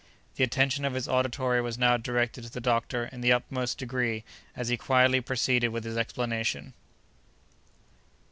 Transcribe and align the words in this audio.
The 0.35 0.43
attention 0.43 0.83
of 0.83 0.95
his 0.95 1.07
auditory 1.07 1.61
was 1.61 1.77
now 1.77 1.95
directed 1.95 2.43
to 2.43 2.49
the 2.49 2.59
doctor 2.59 3.05
in 3.11 3.21
the 3.21 3.31
utmost 3.31 3.77
degree 3.77 4.23
as 4.55 4.69
he 4.69 4.75
quietly 4.75 5.21
proceeded 5.21 5.67
with 5.69 5.83
his 5.83 5.95
explanation. 5.95 6.73